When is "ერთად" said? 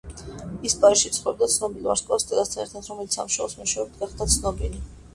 2.67-2.91